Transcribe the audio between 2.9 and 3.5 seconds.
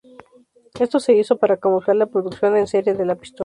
de la pistola.